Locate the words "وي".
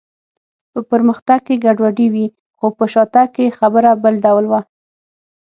2.13-2.25